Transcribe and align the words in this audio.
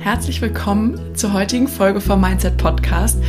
Herzlich 0.00 0.40
willkommen 0.40 1.14
zur 1.14 1.34
heutigen 1.34 1.68
Folge 1.68 2.00
vom 2.00 2.22
Mindset 2.22 2.56
Podcast. 2.56 3.22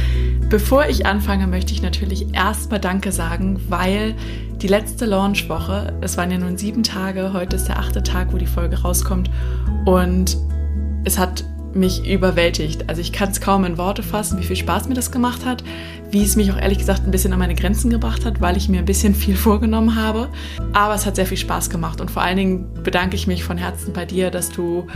Bevor 0.50 0.86
ich 0.86 1.06
anfange, 1.06 1.46
möchte 1.46 1.74
ich 1.74 1.82
natürlich 1.82 2.34
erstmal 2.34 2.80
Danke 2.80 3.12
sagen, 3.12 3.62
weil 3.68 4.16
die 4.56 4.70
letzte 4.70 5.06
Launchwoche, 5.06 5.94
es 6.00 6.16
waren 6.16 6.32
ja 6.32 6.38
nun 6.38 6.58
sieben 6.58 6.84
Tage, 6.84 7.34
heute 7.34 7.58
ist 7.58 7.68
der 7.68 7.78
achte 7.78 8.04
Tag, 8.04 8.32
wo 8.32 8.38
die 8.38 8.46
Folge 8.46 8.82
rauskommt 8.82 9.30
und 9.84 10.38
es 11.04 11.20
hat 11.20 11.44
mich 11.74 12.08
überwältigt. 12.10 12.90
Also 12.90 13.02
ich 13.02 13.12
kann 13.12 13.30
es 13.30 13.42
kaum 13.42 13.64
in 13.66 13.78
Worte 13.78 14.04
fassen, 14.04 14.40
wie 14.40 14.44
viel 14.44 14.56
Spaß 14.56 14.88
mir 14.88 14.96
das 14.96 15.12
gemacht 15.12 15.46
hat, 15.46 15.64
wie 16.10 16.24
es 16.24 16.36
mich 16.36 16.52
auch 16.52 16.58
ehrlich 16.58 16.80
gesagt 16.80 17.06
ein 17.06 17.12
bisschen 17.12 17.34
an 17.34 17.40
meine 17.40 17.56
Grenzen 17.56 17.90
gebracht 17.90 18.26
hat, 18.26 18.42
weil 18.42 18.58
ich 18.58 18.70
mir 18.70 18.80
ein 18.80 18.86
bisschen 18.86 19.16
viel 19.16 19.36
vorgenommen 19.38 19.96
habe. 19.96 20.30
Aber 20.74 20.94
es 20.94 21.06
hat 21.06 21.16
sehr 21.16 21.26
viel 21.26 21.38
Spaß 21.38 21.70
gemacht 21.70 22.02
und 22.02 22.12
vor 22.12 22.22
allen 22.22 22.38
Dingen 22.38 22.74
bedanke 22.84 23.16
ich 23.16 23.28
mich 23.28 23.44
von 23.44 23.58
Herzen 23.58 23.94
bei 23.94 24.06
dir, 24.06 24.32
dass 24.32 24.50
du 24.50 24.88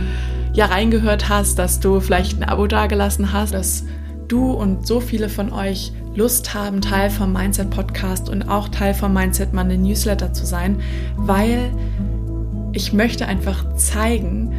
ja 0.52 0.66
reingehört 0.66 1.28
hast, 1.28 1.58
dass 1.58 1.80
du 1.80 2.00
vielleicht 2.00 2.40
ein 2.40 2.44
Abo 2.48 2.66
dagelassen 2.66 3.32
hast, 3.32 3.54
dass 3.54 3.84
du 4.28 4.52
und 4.52 4.86
so 4.86 5.00
viele 5.00 5.28
von 5.28 5.52
euch 5.52 5.92
Lust 6.14 6.54
haben, 6.54 6.80
Teil 6.80 7.10
vom 7.10 7.32
Mindset 7.32 7.70
Podcast 7.70 8.30
und 8.30 8.48
auch 8.48 8.68
Teil 8.68 8.94
vom 8.94 9.12
Mindset 9.12 9.52
Monday 9.52 9.76
Newsletter 9.76 10.32
zu 10.32 10.46
sein, 10.46 10.80
weil 11.16 11.70
ich 12.72 12.92
möchte 12.92 13.26
einfach 13.26 13.74
zeigen, 13.76 14.52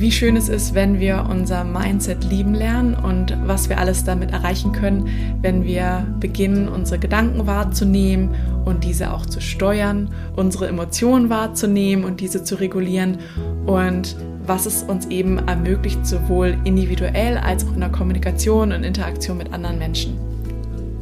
wie 0.00 0.10
schön 0.10 0.36
es 0.36 0.48
ist, 0.48 0.74
wenn 0.74 0.98
wir 0.98 1.26
unser 1.28 1.62
Mindset 1.62 2.24
lieben 2.24 2.54
lernen 2.54 2.94
und 2.94 3.36
was 3.46 3.68
wir 3.68 3.78
alles 3.78 4.02
damit 4.02 4.32
erreichen 4.32 4.72
können, 4.72 5.08
wenn 5.42 5.64
wir 5.64 6.06
beginnen, 6.18 6.68
unsere 6.68 6.98
Gedanken 6.98 7.46
wahrzunehmen 7.46 8.30
und 8.64 8.84
diese 8.84 9.12
auch 9.12 9.26
zu 9.26 9.42
steuern, 9.42 10.08
unsere 10.36 10.68
Emotionen 10.68 11.28
wahrzunehmen 11.28 12.06
und 12.06 12.20
diese 12.20 12.42
zu 12.44 12.54
regulieren 12.54 13.18
und 13.66 14.16
was 14.46 14.64
es 14.64 14.82
uns 14.82 15.06
eben 15.08 15.38
ermöglicht, 15.46 16.06
sowohl 16.06 16.56
individuell 16.64 17.36
als 17.36 17.66
auch 17.66 17.74
in 17.74 17.80
der 17.80 17.90
Kommunikation 17.90 18.72
und 18.72 18.84
Interaktion 18.84 19.36
mit 19.36 19.52
anderen 19.52 19.78
Menschen. 19.78 20.29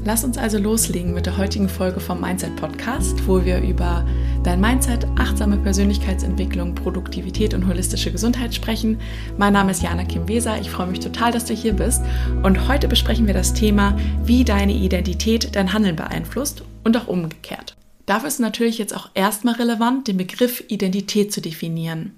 Lass 0.09 0.25
uns 0.25 0.39
also 0.39 0.57
loslegen 0.57 1.13
mit 1.13 1.27
der 1.27 1.37
heutigen 1.37 1.69
Folge 1.69 2.01
vom 2.01 2.23
Mindset 2.23 2.57
Podcast, 2.57 3.29
wo 3.29 3.45
wir 3.45 3.61
über 3.61 4.07
dein 4.43 4.59
Mindset, 4.59 5.07
achtsame 5.19 5.59
Persönlichkeitsentwicklung, 5.59 6.75
Produktivität 6.75 7.53
und 7.53 7.67
holistische 7.67 8.11
Gesundheit 8.11 8.55
sprechen. 8.55 8.99
Mein 9.37 9.53
Name 9.53 9.71
ist 9.71 9.83
Jana 9.83 10.05
Kim 10.05 10.27
Weser. 10.27 10.59
Ich 10.63 10.71
freue 10.71 10.87
mich 10.87 11.01
total, 11.01 11.31
dass 11.31 11.45
du 11.45 11.53
hier 11.53 11.75
bist. 11.75 12.01
Und 12.43 12.69
heute 12.69 12.89
besprechen 12.89 13.27
wir 13.27 13.35
das 13.35 13.53
Thema, 13.53 13.99
wie 14.25 14.47
deine 14.47 14.73
Identität 14.73 15.55
dein 15.55 15.75
Handeln 15.75 15.97
beeinflusst 15.97 16.63
und 16.85 16.97
auch 16.97 17.07
umgekehrt. 17.07 17.77
Dafür 18.07 18.29
ist 18.29 18.41
natürlich 18.41 18.79
jetzt 18.79 18.97
auch 18.97 19.11
erstmal 19.13 19.57
relevant, 19.57 20.09
den 20.09 20.17
Begriff 20.17 20.65
Identität 20.69 21.35
zu 21.35 21.43
definieren. 21.43 22.15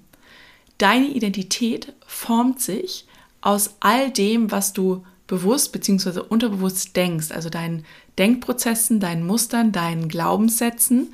Deine 0.77 1.07
Identität 1.07 1.91
formt 2.07 2.61
sich 2.61 3.05
aus 3.41 3.75
all 3.81 4.11
dem, 4.11 4.49
was 4.49 4.71
du 4.71 5.03
bewusst 5.31 5.71
bzw. 5.71 6.19
unterbewusst 6.19 6.93
denkst, 6.97 7.31
also 7.31 7.49
deinen 7.49 7.85
Denkprozessen, 8.17 8.99
deinen 8.99 9.25
Mustern, 9.25 9.71
deinen 9.71 10.09
Glaubenssätzen, 10.09 11.13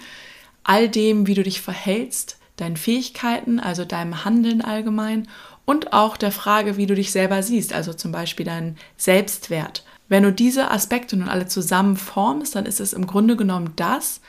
all 0.64 0.90
dem, 0.90 1.28
wie 1.28 1.36
du 1.36 1.44
dich 1.44 1.62
verhältst, 1.62 2.40
deinen 2.56 2.78
Fähigkeiten, 2.78 3.60
also 3.60 3.86
deinem 3.86 4.26
Handeln 4.26 4.64
allgemein 4.64 5.28
und 5.66 5.94
auch 5.94 6.18
der 6.18 6.32
Frage, 6.32 6.78
wie 6.78 6.88
du 6.88 6.96
dich 6.96 7.12
selber 7.12 7.44
siehst, 7.44 7.74
also 7.74 7.94
zum 7.94 8.12
Beispiel 8.12 8.48
deinen 8.48 8.78
Selbstwert. 8.98 9.84
Wenn 10.10 10.24
du 10.24 10.34
diese 10.34 10.72
Aspekte 10.72 11.16
nun 11.16 11.30
alle 11.30 11.46
zusammen 11.46 11.96
formst, 11.96 12.56
dann 12.56 12.66
ist 12.66 12.80
es 12.80 12.94
im 12.94 13.06
Grunde 13.06 13.36
genommen 13.36 13.74
das, 13.76 14.22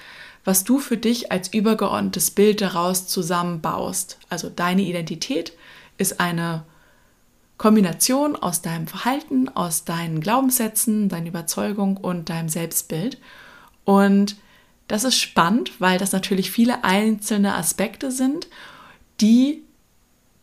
was 0.45 0.65
du 0.65 0.81
für 0.81 0.99
dich 0.99 1.33
als 1.33 1.55
übergeordnetes 1.55 2.31
Bild 2.33 2.61
daraus 2.61 3.07
zusammenbaust. 3.07 4.19
Also 4.29 4.51
deine 4.51 4.83
Identität 4.83 5.55
ist 5.97 6.21
eine 6.21 6.65
Kombination 7.59 8.37
aus 8.37 8.63
deinem 8.63 8.87
Verhalten, 8.87 9.49
aus 9.49 9.85
deinen 9.85 10.21
Glaubenssätzen, 10.21 11.09
deiner 11.09 11.27
Überzeugung 11.27 11.97
und 11.97 12.31
deinem 12.31 12.49
Selbstbild. 12.49 13.19
Und 13.85 14.37
das 14.87 15.05
ist 15.05 15.19
spannend, 15.19 15.73
weil 15.81 15.99
das 15.99 16.13
natürlich 16.13 16.51
viele 16.51 16.85
einzelne 16.85 17.55
Aspekte 17.55 18.11
sind, 18.11 18.49
die 19.21 19.63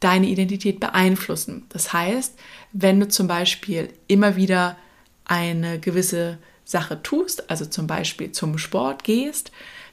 deine 0.02 0.28
Identität 0.28 0.80
beeinflussen. 0.80 1.66
Das 1.70 1.94
heißt, 1.94 2.38
wenn 2.74 3.00
du 3.00 3.08
zum 3.08 3.28
Beispiel 3.28 3.92
immer 4.08 4.36
wieder 4.36 4.78
eine 5.24 5.80
gewisse 5.80 6.38
Sache 6.66 7.02
tust, 7.02 7.50
also 7.50 7.66
zum 7.66 7.88
Beispiel 7.88 8.32
zum 8.32 8.58
Sport 8.58 9.04
gehst, 9.04 9.52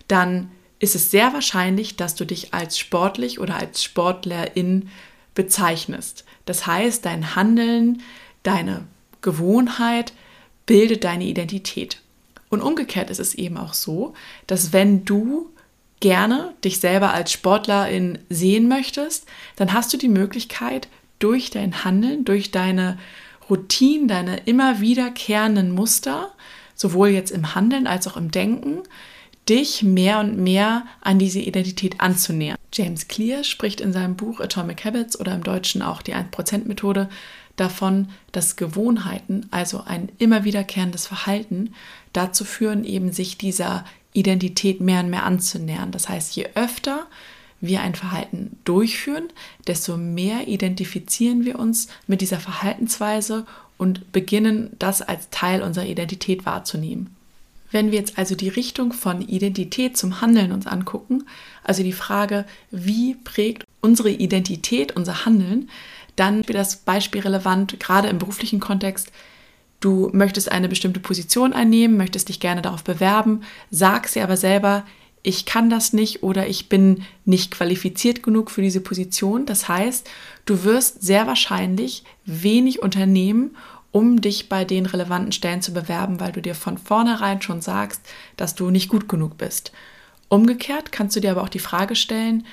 dann 0.08 0.50
ist 0.80 0.96
es 0.96 1.10
sehr 1.10 1.32
wahrscheinlich, 1.32 1.96
dass 1.96 2.16
du 2.16 2.24
dich 2.24 2.52
als 2.52 2.78
sportlich 2.78 3.38
oder 3.38 3.56
als 3.56 3.84
Sportlerin 3.84 4.90
bezeichnest. 5.34 6.24
Das 6.44 6.66
heißt, 6.66 7.04
dein 7.04 7.34
Handeln, 7.34 8.02
deine 8.42 8.84
Gewohnheit 9.20 10.12
bildet 10.66 11.04
deine 11.04 11.24
Identität. 11.24 12.00
Und 12.50 12.60
umgekehrt 12.60 13.10
ist 13.10 13.20
es 13.20 13.34
eben 13.34 13.56
auch 13.56 13.74
so, 13.74 14.14
dass 14.46 14.72
wenn 14.72 15.04
du 15.04 15.50
gerne 16.00 16.54
dich 16.64 16.80
selber 16.80 17.14
als 17.14 17.32
Sportlerin 17.32 18.18
sehen 18.28 18.68
möchtest, 18.68 19.26
dann 19.56 19.72
hast 19.72 19.92
du 19.92 19.96
die 19.96 20.08
Möglichkeit, 20.08 20.88
durch 21.18 21.50
dein 21.50 21.84
Handeln, 21.84 22.24
durch 22.24 22.50
deine 22.50 22.98
Routinen, 23.48 24.08
deine 24.08 24.38
immer 24.38 24.80
wiederkehrenden 24.80 25.70
Muster, 25.70 26.32
sowohl 26.74 27.08
jetzt 27.10 27.30
im 27.30 27.54
Handeln 27.54 27.86
als 27.86 28.08
auch 28.08 28.16
im 28.16 28.32
Denken, 28.32 28.82
dich 29.48 29.82
mehr 29.82 30.20
und 30.20 30.38
mehr 30.38 30.84
an 31.00 31.18
diese 31.18 31.40
Identität 31.40 32.00
anzunähern. 32.00 32.58
James 32.72 33.08
Clear 33.08 33.44
spricht 33.44 33.80
in 33.80 33.92
seinem 33.92 34.16
Buch 34.16 34.40
Atomic 34.40 34.84
Habits 34.84 35.18
oder 35.18 35.34
im 35.34 35.42
Deutschen 35.42 35.82
auch 35.82 36.02
die 36.02 36.14
1%-Methode 36.14 37.08
davon, 37.56 38.08
dass 38.30 38.56
Gewohnheiten, 38.56 39.46
also 39.50 39.82
ein 39.84 40.10
immer 40.18 40.44
wiederkehrendes 40.44 41.06
Verhalten, 41.06 41.74
dazu 42.12 42.44
führen, 42.44 42.84
eben 42.84 43.12
sich 43.12 43.36
dieser 43.36 43.84
Identität 44.12 44.80
mehr 44.80 45.00
und 45.00 45.10
mehr 45.10 45.24
anzunähern. 45.24 45.90
Das 45.90 46.08
heißt, 46.08 46.34
je 46.36 46.48
öfter 46.54 47.06
wir 47.60 47.80
ein 47.80 47.94
Verhalten 47.94 48.58
durchführen, 48.64 49.28
desto 49.66 49.96
mehr 49.96 50.48
identifizieren 50.48 51.44
wir 51.44 51.58
uns 51.58 51.88
mit 52.06 52.20
dieser 52.20 52.40
Verhaltensweise 52.40 53.46
und 53.78 54.12
beginnen 54.12 54.70
das 54.78 55.00
als 55.00 55.30
Teil 55.30 55.62
unserer 55.62 55.86
Identität 55.86 56.44
wahrzunehmen. 56.44 57.14
Wenn 57.72 57.90
wir 57.90 57.98
jetzt 57.98 58.18
also 58.18 58.36
die 58.36 58.50
Richtung 58.50 58.92
von 58.92 59.22
Identität 59.22 59.96
zum 59.96 60.20
Handeln 60.20 60.52
uns 60.52 60.66
angucken, 60.66 61.24
also 61.64 61.82
die 61.82 61.92
Frage, 61.92 62.44
wie 62.70 63.14
prägt 63.14 63.64
unsere 63.80 64.10
Identität 64.10 64.94
unser 64.94 65.24
Handeln, 65.24 65.68
dann 66.14 66.46
wird 66.46 66.58
das 66.58 66.76
Beispiel 66.76 67.22
relevant, 67.22 67.80
gerade 67.80 68.08
im 68.08 68.18
beruflichen 68.18 68.60
Kontext. 68.60 69.10
Du 69.80 70.10
möchtest 70.12 70.52
eine 70.52 70.68
bestimmte 70.68 71.00
Position 71.00 71.52
einnehmen, 71.52 71.96
möchtest 71.96 72.28
dich 72.28 72.38
gerne 72.38 72.62
darauf 72.62 72.84
bewerben, 72.84 73.40
sagst 73.70 74.14
dir 74.14 74.22
aber 74.22 74.36
selber, 74.36 74.84
ich 75.24 75.46
kann 75.46 75.70
das 75.70 75.92
nicht 75.92 76.22
oder 76.22 76.48
ich 76.48 76.68
bin 76.68 77.04
nicht 77.24 77.52
qualifiziert 77.52 78.22
genug 78.22 78.50
für 78.50 78.60
diese 78.60 78.80
Position. 78.80 79.46
Das 79.46 79.68
heißt, 79.68 80.08
du 80.46 80.64
wirst 80.64 81.02
sehr 81.02 81.26
wahrscheinlich 81.26 82.04
wenig 82.24 82.82
unternehmen, 82.82 83.56
um 83.92 84.20
dich 84.20 84.48
bei 84.48 84.64
den 84.64 84.86
relevanten 84.86 85.32
Stellen 85.32 85.62
zu 85.62 85.72
bewerben, 85.72 86.18
weil 86.18 86.32
du 86.32 86.42
dir 86.42 86.54
von 86.54 86.78
vornherein 86.78 87.42
schon 87.42 87.60
sagst, 87.60 88.00
dass 88.36 88.54
du 88.54 88.70
nicht 88.70 88.88
gut 88.88 89.08
genug 89.08 89.38
bist. 89.38 89.72
Umgekehrt 90.28 90.92
kannst 90.92 91.14
du 91.14 91.20
dir 91.20 91.30
aber 91.30 91.42
auch 91.42 91.50
die 91.50 91.58
Frage 91.58 91.94
stellen, 91.94 92.46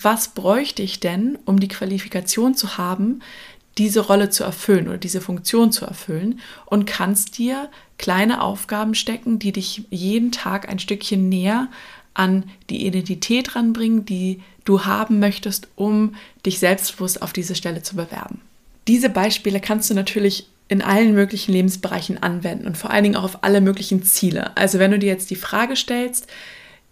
was 0.00 0.28
bräuchte 0.28 0.82
ich 0.82 1.00
denn, 1.00 1.38
um 1.44 1.60
die 1.60 1.68
Qualifikation 1.68 2.54
zu 2.54 2.76
haben, 2.76 3.20
diese 3.78 4.00
Rolle 4.00 4.28
zu 4.28 4.44
erfüllen 4.44 4.88
oder 4.88 4.98
diese 4.98 5.22
Funktion 5.22 5.72
zu 5.72 5.86
erfüllen 5.86 6.40
und 6.66 6.86
kannst 6.86 7.38
dir 7.38 7.70
kleine 7.96 8.42
Aufgaben 8.42 8.94
stecken, 8.94 9.38
die 9.38 9.52
dich 9.52 9.84
jeden 9.90 10.30
Tag 10.30 10.68
ein 10.68 10.78
Stückchen 10.78 11.28
näher 11.28 11.68
an 12.14 12.44
die 12.68 12.86
Identität 12.86 13.56
ranbringen, 13.56 14.04
die 14.04 14.42
du 14.64 14.84
haben 14.84 15.18
möchtest, 15.18 15.68
um 15.76 16.14
dich 16.44 16.58
selbstbewusst 16.58 17.22
auf 17.22 17.32
diese 17.32 17.54
Stelle 17.54 17.82
zu 17.82 17.96
bewerben. 17.96 18.40
Diese 18.88 19.08
Beispiele 19.08 19.60
kannst 19.60 19.88
du 19.88 19.94
natürlich 19.94 20.48
in 20.72 20.82
allen 20.82 21.14
möglichen 21.14 21.52
Lebensbereichen 21.52 22.22
anwenden 22.22 22.66
und 22.66 22.76
vor 22.76 22.90
allen 22.90 23.04
Dingen 23.04 23.16
auch 23.16 23.24
auf 23.24 23.44
alle 23.44 23.60
möglichen 23.60 24.02
Ziele. 24.02 24.56
Also 24.56 24.78
wenn 24.78 24.90
du 24.90 24.98
dir 24.98 25.10
jetzt 25.10 25.30
die 25.30 25.36
Frage 25.36 25.76
stellst, 25.76 26.26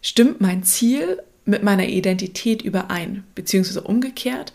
stimmt 0.03 0.41
mein 0.41 0.63
Ziel 0.63 1.23
mit 1.47 1.63
meiner 1.63 1.87
Identität 1.87 2.63
überein, 2.63 3.25
beziehungsweise 3.35 3.81
umgekehrt, 3.81 4.53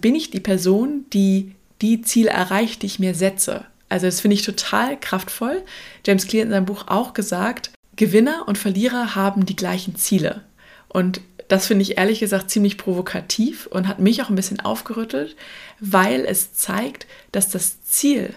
bin 0.00 0.14
ich 0.14 0.30
die 0.30 0.40
Person, 0.40 1.04
die 1.12 1.52
die 1.80 2.02
Ziele 2.02 2.30
erreicht, 2.30 2.82
die 2.82 2.86
ich 2.86 2.98
mir 2.98 3.14
setze. 3.14 3.64
Also 3.88 4.06
das 4.06 4.20
finde 4.20 4.36
ich 4.36 4.42
total 4.42 4.98
kraftvoll. 4.98 5.62
James 6.06 6.26
Clear 6.26 6.44
in 6.44 6.50
seinem 6.50 6.64
Buch 6.64 6.84
auch 6.86 7.12
gesagt, 7.12 7.72
Gewinner 7.96 8.44
und 8.46 8.56
Verlierer 8.56 9.16
haben 9.16 9.44
die 9.44 9.56
gleichen 9.56 9.96
Ziele. 9.96 10.42
Und 10.88 11.20
das 11.48 11.66
finde 11.66 11.82
ich 11.82 11.98
ehrlich 11.98 12.20
gesagt 12.20 12.50
ziemlich 12.50 12.78
provokativ 12.78 13.66
und 13.66 13.88
hat 13.88 13.98
mich 13.98 14.22
auch 14.22 14.28
ein 14.28 14.36
bisschen 14.36 14.60
aufgerüttelt, 14.60 15.36
weil 15.80 16.24
es 16.24 16.54
zeigt, 16.54 17.06
dass 17.32 17.48
das 17.50 17.82
Ziel 17.84 18.34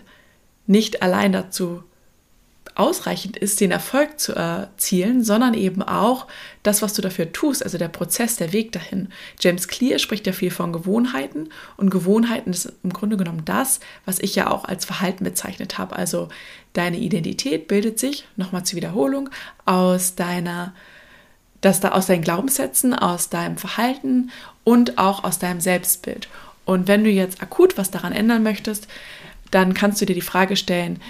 nicht 0.68 1.02
allein 1.02 1.31
dazu 1.31 1.84
ausreichend 2.75 3.38
ist, 3.38 3.62
den 3.62 3.72
Erfolg 3.72 4.19
zu 4.19 4.34
erzielen, 4.36 5.24
sondern 5.24 5.54
eben 5.54 5.81
auch 5.81 6.28
das, 6.62 6.81
was 6.81 6.94
du 6.94 7.02
dafür 7.02 7.31
tust, 7.31 7.63
also 7.63 7.78
der 7.78 7.88
Prozess, 7.88 8.36
der 8.36 8.52
Weg 8.52 8.74
dahin. 8.74 9.10
James 9.40 9.69
Clear 9.69 9.98
spricht 9.98 10.28
ja 10.28 10.34
viel 10.34 10.52
von 10.52 10.74
Gewohnheiten 10.74 11.50
und 11.78 11.90
Gewohnheiten 11.90 12.52
ist 12.52 12.74
im 12.84 12.92
Grunde 12.92 13.16
genommen 13.16 13.44
das, 13.46 13.80
was 14.06 14.19
ich 14.19 14.36
ja 14.36 14.52
auch 14.52 14.66
als 14.66 14.84
Verhalten 14.84 15.24
bezeichnet 15.24 15.78
habe. 15.78 15.96
Also 15.96 16.28
deine 16.74 16.98
Identität 16.98 17.69
bildet 17.69 17.98
sich, 17.98 18.28
nochmal 18.36 18.66
zur 18.66 18.75
Wiederholung, 18.75 19.30
aus 19.66 20.16
deiner 20.16 20.74
dass 21.65 21.79
da 21.79 21.94
aus 21.94 22.06
deinen 22.06 22.21
Glaubenssätzen, 22.21 22.94
aus 22.94 23.29
deinem 23.29 23.57
Verhalten 23.57 24.29
und 24.63 25.00
auch 25.00 25.23
aus 25.23 25.39
deinem 25.39 25.59
Selbstbild. 25.59 26.27
Und 26.63 26.88
wenn 26.88 27.03
du 27.03 27.09
jetzt 27.09 27.41
akut 27.41 27.75
was 27.75 27.89
daran 27.89 28.13
ändern 28.13 28.44
möchtest, 28.44 28.88
dann 29.50 29.73
kannst 29.73 30.00
du 30.00 30.06
dir 30.06 30.13
die 30.13 30.21
Frage 30.21 30.57
stellen, 30.57 31.01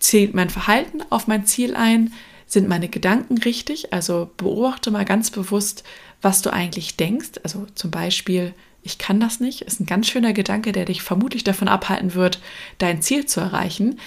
zählt 0.00 0.34
mein 0.34 0.50
Verhalten 0.50 1.04
auf 1.10 1.28
mein 1.28 1.46
Ziel 1.46 1.76
ein? 1.76 2.12
Sind 2.48 2.68
meine 2.68 2.88
Gedanken 2.88 3.38
richtig? 3.38 3.92
Also 3.92 4.28
beobachte 4.38 4.90
mal 4.90 5.04
ganz 5.04 5.30
bewusst, 5.30 5.84
was 6.20 6.42
du 6.42 6.52
eigentlich 6.52 6.96
denkst. 6.96 7.38
Also 7.44 7.68
zum 7.76 7.92
Beispiel, 7.92 8.54
ich 8.82 8.98
kann 8.98 9.20
das 9.20 9.38
nicht, 9.38 9.62
ist 9.62 9.78
ein 9.78 9.86
ganz 9.86 10.08
schöner 10.08 10.32
Gedanke, 10.32 10.72
der 10.72 10.86
dich 10.86 11.02
vermutlich 11.02 11.44
davon 11.44 11.68
abhalten 11.68 12.14
wird, 12.14 12.40
dein 12.78 13.02
Ziel 13.02 13.26
zu 13.26 13.38
erreichen. 13.38 14.00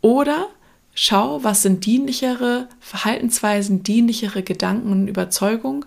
Oder 0.00 0.46
schau, 0.94 1.42
was 1.42 1.62
sind 1.62 1.84
dienlichere 1.86 2.68
Verhaltensweisen, 2.80 3.82
dienlichere 3.82 4.42
Gedanken 4.42 4.92
und 4.92 5.08
Überzeugungen, 5.08 5.84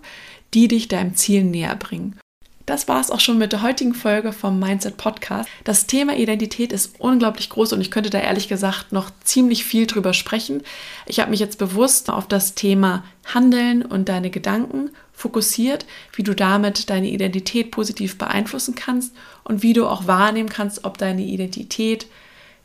die 0.54 0.68
dich 0.68 0.88
deinem 0.88 1.14
Ziel 1.14 1.44
näher 1.44 1.76
bringen. 1.76 2.18
Das 2.68 2.86
war 2.86 3.00
es 3.00 3.10
auch 3.10 3.20
schon 3.20 3.38
mit 3.38 3.52
der 3.52 3.62
heutigen 3.62 3.94
Folge 3.94 4.30
vom 4.30 4.58
Mindset 4.58 4.98
Podcast. 4.98 5.48
Das 5.64 5.86
Thema 5.86 6.14
Identität 6.14 6.70
ist 6.70 6.96
unglaublich 6.98 7.48
groß 7.48 7.72
und 7.72 7.80
ich 7.80 7.90
könnte 7.90 8.10
da 8.10 8.18
ehrlich 8.20 8.46
gesagt 8.46 8.92
noch 8.92 9.10
ziemlich 9.24 9.64
viel 9.64 9.86
drüber 9.86 10.12
sprechen. 10.12 10.62
Ich 11.06 11.18
habe 11.18 11.30
mich 11.30 11.40
jetzt 11.40 11.58
bewusst 11.58 12.10
auf 12.10 12.28
das 12.28 12.54
Thema 12.54 13.04
Handeln 13.24 13.80
und 13.80 14.10
deine 14.10 14.28
Gedanken 14.28 14.90
fokussiert, 15.14 15.86
wie 16.12 16.22
du 16.22 16.34
damit 16.34 16.90
deine 16.90 17.08
Identität 17.08 17.70
positiv 17.70 18.18
beeinflussen 18.18 18.74
kannst 18.74 19.14
und 19.44 19.62
wie 19.62 19.72
du 19.72 19.86
auch 19.86 20.06
wahrnehmen 20.06 20.50
kannst, 20.50 20.84
ob 20.84 20.98
deine 20.98 21.22
Identität 21.22 22.06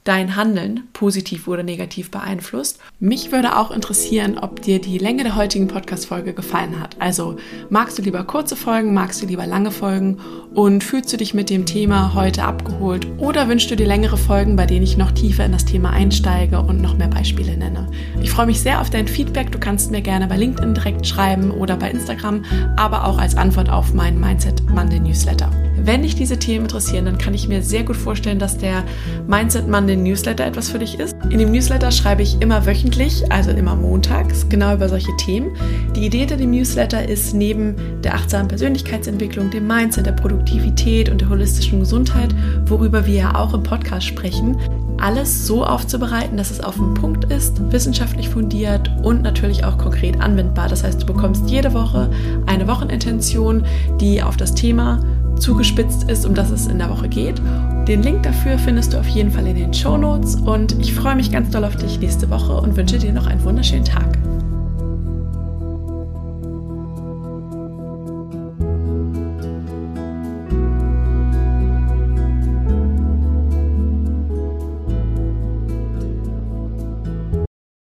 dein 0.03 0.35
Handeln 0.35 0.87
positiv 0.93 1.47
oder 1.47 1.63
negativ 1.63 2.11
beeinflusst. 2.11 2.79
Mich 2.99 3.31
würde 3.31 3.57
auch 3.57 3.71
interessieren, 3.71 4.37
ob 4.37 4.61
dir 4.61 4.79
die 4.79 4.97
Länge 4.97 5.23
der 5.23 5.35
heutigen 5.35 5.67
Podcast-Folge 5.67 6.33
gefallen 6.33 6.79
hat. 6.79 6.97
Also 6.99 7.37
magst 7.69 7.97
du 7.97 8.01
lieber 8.01 8.23
kurze 8.23 8.55
Folgen, 8.55 8.93
magst 8.93 9.21
du 9.21 9.25
lieber 9.25 9.47
lange 9.47 9.71
Folgen 9.71 10.17
und 10.53 10.83
fühlst 10.83 11.11
du 11.13 11.17
dich 11.17 11.33
mit 11.33 11.49
dem 11.49 11.65
Thema 11.65 12.13
heute 12.13 12.43
abgeholt 12.43 13.07
oder 13.17 13.47
wünschst 13.47 13.71
du 13.71 13.75
dir 13.75 13.87
längere 13.87 14.17
Folgen, 14.17 14.55
bei 14.55 14.65
denen 14.65 14.83
ich 14.83 14.97
noch 14.97 15.11
tiefer 15.11 15.45
in 15.45 15.51
das 15.51 15.65
Thema 15.65 15.91
einsteige 15.91 16.59
und 16.59 16.81
noch 16.81 16.97
mehr 16.97 17.07
Beispiele 17.07 17.57
nenne? 17.57 17.89
Ich 18.21 18.31
freue 18.31 18.45
mich 18.45 18.59
sehr 18.59 18.81
auf 18.81 18.89
dein 18.89 19.07
Feedback. 19.07 19.51
Du 19.51 19.59
kannst 19.59 19.91
mir 19.91 20.01
gerne 20.01 20.27
bei 20.27 20.37
LinkedIn 20.37 20.73
direkt 20.73 21.07
schreiben 21.07 21.51
oder 21.51 21.77
bei 21.77 21.89
Instagram, 21.89 22.43
aber 22.75 23.05
auch 23.05 23.17
als 23.17 23.35
Antwort 23.35 23.69
auf 23.69 23.93
meinen 23.93 24.19
Mindset 24.19 24.69
Monday 24.69 24.99
Newsletter. 24.99 25.49
Wenn 25.75 26.03
dich 26.03 26.15
diese 26.15 26.37
Themen 26.37 26.65
interessieren, 26.65 27.05
dann 27.05 27.17
kann 27.17 27.33
ich 27.33 27.47
mir 27.47 27.61
sehr 27.61 27.83
gut 27.83 27.97
vorstellen, 27.97 28.39
dass 28.39 28.57
der 28.57 28.83
Mindset 29.27 29.67
Monday 29.67 29.95
Newsletter 29.95 30.45
etwas 30.45 30.69
für 30.69 30.79
dich 30.79 30.99
ist. 30.99 31.15
In 31.29 31.39
dem 31.39 31.51
Newsletter 31.51 31.91
schreibe 31.91 32.21
ich 32.21 32.41
immer 32.41 32.65
wöchentlich, 32.65 33.29
also 33.31 33.51
immer 33.51 33.75
montags, 33.75 34.47
genau 34.47 34.73
über 34.75 34.87
solche 34.87 35.15
Themen. 35.17 35.55
Die 35.95 36.05
Idee 36.05 36.19
hinter 36.19 36.37
dem 36.37 36.51
Newsletter 36.51 37.07
ist 37.07 37.33
neben 37.33 37.75
der 38.01 38.15
achtsamen 38.15 38.47
Persönlichkeitsentwicklung, 38.47 39.49
dem 39.51 39.67
Mindset, 39.67 40.05
der 40.05 40.13
Produktivität 40.13 41.09
und 41.09 41.21
der 41.21 41.29
holistischen 41.29 41.79
Gesundheit, 41.79 42.33
worüber 42.65 43.05
wir 43.05 43.15
ja 43.15 43.35
auch 43.35 43.53
im 43.53 43.63
Podcast 43.63 44.05
sprechen, 44.05 44.57
alles 44.97 45.45
so 45.45 45.65
aufzubereiten, 45.65 46.37
dass 46.37 46.51
es 46.51 46.61
auf 46.61 46.75
den 46.75 46.93
Punkt 46.93 47.25
ist, 47.25 47.59
wissenschaftlich 47.71 48.29
fundiert 48.29 48.89
und 49.03 49.21
natürlich 49.21 49.65
auch 49.65 49.77
konkret 49.77 50.21
anwendbar. 50.21 50.69
Das 50.69 50.83
heißt, 50.83 51.01
du 51.01 51.05
bekommst 51.05 51.49
jede 51.49 51.73
Woche 51.73 52.09
eine 52.45 52.67
Wochenintention, 52.67 53.65
die 53.99 54.23
auf 54.23 54.37
das 54.37 54.55
Thema 54.55 55.03
zugespitzt 55.39 56.09
ist, 56.09 56.25
um 56.25 56.33
das 56.33 56.51
es 56.51 56.67
in 56.67 56.77
der 56.77 56.89
Woche 56.89 57.09
geht. 57.09 57.41
Den 57.87 58.01
Link 58.01 58.23
dafür 58.23 58.57
findest 58.57 58.93
du 58.93 58.99
auf 58.99 59.07
jeden 59.07 59.31
Fall 59.31 59.45
in 59.47 59.55
den 59.55 59.73
Show 59.73 59.97
Notes 59.97 60.35
und 60.35 60.79
ich 60.79 60.93
freue 60.93 61.15
mich 61.15 61.31
ganz 61.31 61.49
doll 61.49 61.65
auf 61.65 61.75
dich 61.75 61.99
nächste 61.99 62.29
Woche 62.29 62.53
und 62.53 62.77
wünsche 62.77 62.97
dir 62.97 63.11
noch 63.11 63.27
einen 63.27 63.43
wunderschönen 63.43 63.85
Tag. 63.85 64.12